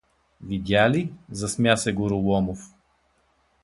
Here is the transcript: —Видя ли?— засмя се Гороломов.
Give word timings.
—Видя 0.41 0.87
ли?— 0.89 1.13
засмя 1.31 1.77
се 1.77 1.93
Гороломов. 1.93 2.69